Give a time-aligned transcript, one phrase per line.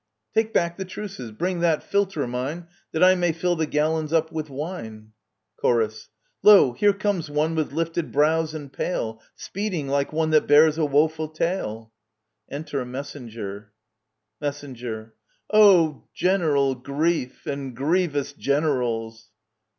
[0.33, 1.31] Take back the truces.
[1.31, 5.11] Bring that filter o' mine, That I may fill the gallons up with wine.
[5.57, 5.87] Chor.
[6.41, 6.73] Lo!
[6.73, 11.27] here comes one with lifted brows and pale, Speeding, like one that bears a woeful
[11.27, 11.91] tale!
[12.49, 13.73] Enter a Messenger.
[14.41, 14.65] Mess.
[15.51, 19.29] Oh, general grief, and grievous generals